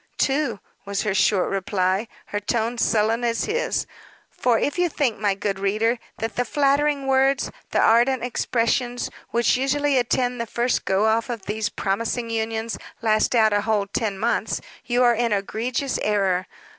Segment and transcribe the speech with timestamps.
[0.17, 3.85] "Two," was her short reply, her tone sullen as his.
[4.31, 9.57] For if you think my good reader, that the flattering words, the ardent expressions, which
[9.57, 14.17] usually attend the first go off of these promising unions last out a whole ten
[14.17, 16.47] months, you are in egregious error.